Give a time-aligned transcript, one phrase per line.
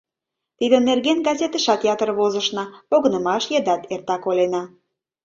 [0.57, 4.63] Тидын нерген газетешат ятыр возышна, погынымаш едат эртак ойлена.